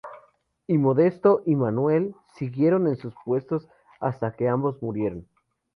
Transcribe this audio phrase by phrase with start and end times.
[0.65, 3.69] Y Modesto y Manuel siguieron en sus puestos,
[3.99, 5.27] hasta que ambos murieron.